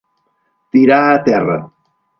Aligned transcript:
Tirar 0.71 0.99
a 1.11 1.23
terra. 1.31 1.59